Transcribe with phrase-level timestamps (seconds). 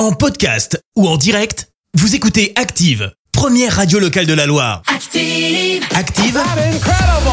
[0.00, 4.80] En podcast ou en direct, vous écoutez Active, première radio locale de la Loire.
[4.86, 5.84] Active.
[5.94, 6.40] Active,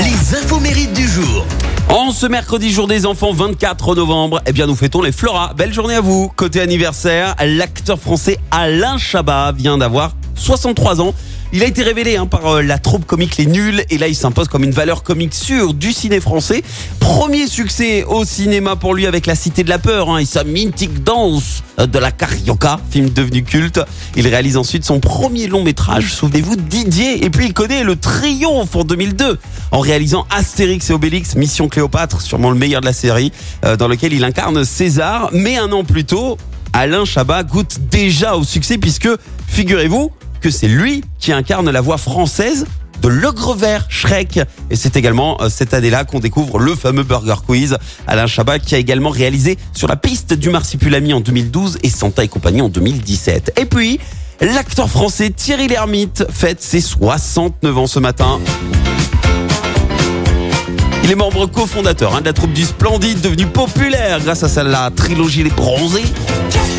[0.00, 1.46] les infos mérites du jour.
[1.88, 5.54] En ce mercredi jour des enfants 24 novembre, eh bien nous fêtons les Flora.
[5.54, 6.30] Belle journée à vous.
[6.36, 11.14] Côté anniversaire, l'acteur français Alain Chabat vient d'avoir 63 ans.
[11.52, 14.14] Il a été révélé hein, par euh, la troupe comique Les Nuls et là il
[14.14, 16.62] s'impose comme une valeur comique sûre du ciné français.
[17.00, 20.44] Premier succès au cinéma pour lui avec La Cité de la Peur hein, et sa
[20.44, 23.80] mythique danse de la carioca, film devenu culte.
[24.14, 27.24] Il réalise ensuite son premier long métrage, souvenez-vous, Didier.
[27.24, 29.38] Et puis il connaît le triomphe en 2002
[29.72, 33.32] en réalisant Astérix et Obélix, Mission Cléopâtre, sûrement le meilleur de la série,
[33.64, 35.30] euh, dans lequel il incarne César.
[35.32, 36.38] Mais un an plus tôt,
[36.72, 39.08] Alain Chabat goûte déjà au succès puisque,
[39.48, 42.66] figurez-vous, que c'est lui qui incarne la voix française
[43.02, 44.40] de l'ogre vert Shrek.
[44.70, 47.76] Et c'est également euh, cette année-là qu'on découvre le fameux Burger Quiz.
[48.06, 52.24] Alain Chabat qui a également réalisé sur la piste du Marsipulami en 2012 et Santa
[52.24, 53.54] et compagnie en 2017.
[53.60, 54.00] Et puis,
[54.40, 58.40] l'acteur français Thierry Lhermitte fête ses 69 ans ce matin.
[61.04, 64.62] Il est membre cofondateur hein, de la troupe du Splendide, devenu populaire grâce à sa
[64.62, 66.04] la trilogie Les Bronzés.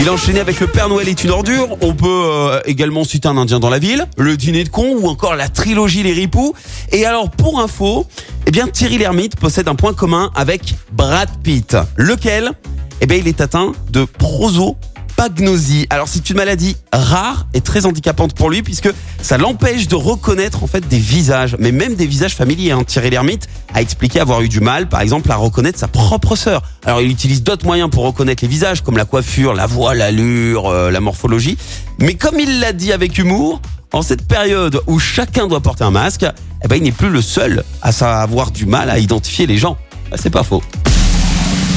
[0.00, 1.76] Il a enchaîné avec Le Père Noël est une ordure.
[1.80, 5.08] On peut euh, également citer un Indien dans la ville, Le Dîner de con ou
[5.08, 6.54] encore la trilogie Les Ripoux.
[6.92, 8.06] Et alors pour info,
[8.46, 12.52] eh bien Thierry Lhermitte possède un point commun avec Brad Pitt, lequel?
[13.00, 14.76] Eh bien il est atteint de proso
[15.16, 15.86] Pagnosie.
[15.90, 18.90] Alors c'est une maladie rare et très handicapante pour lui puisque
[19.22, 22.72] ça l'empêche de reconnaître en fait des visages, mais même des visages familiers.
[22.72, 22.84] Hein.
[22.86, 26.62] Thierry Lhermitte a expliqué avoir eu du mal, par exemple, à reconnaître sa propre sœur.
[26.84, 30.68] Alors il utilise d'autres moyens pour reconnaître les visages, comme la coiffure, la voix, l'allure,
[30.68, 31.56] euh, la morphologie.
[31.98, 33.60] Mais comme il l'a dit avec humour,
[33.92, 36.26] en cette période où chacun doit porter un masque,
[36.62, 37.90] eh ben, il n'est plus le seul à
[38.22, 39.76] avoir du mal à identifier les gens.
[40.12, 40.62] Ah, c'est pas faux.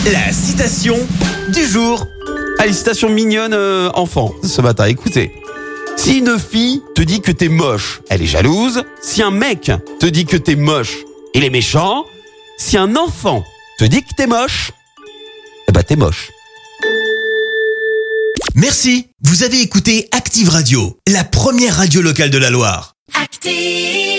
[0.06, 0.98] La citation
[1.54, 2.06] du jour.
[2.62, 4.84] Allez, citation mignonne euh, enfant ce matin.
[4.84, 5.32] Écoutez.
[5.96, 8.84] Si une fille te dit que t'es moche, elle est jalouse.
[9.02, 10.98] Si un mec te dit que t'es moche,
[11.34, 12.04] il est méchant.
[12.58, 13.45] Si un enfant
[13.78, 14.73] te dit que t'es moche,
[15.70, 16.32] eh ben t'es moche.
[18.56, 19.08] Merci.
[19.23, 22.95] Vous avez écouté Active Radio, la première radio locale de la Loire.
[23.14, 24.19] Active.